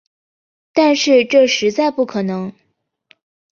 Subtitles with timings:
[0.73, 2.51] 但是这实在不可能